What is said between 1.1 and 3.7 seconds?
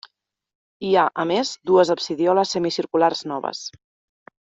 a més, dues absidioles semicirculars noves.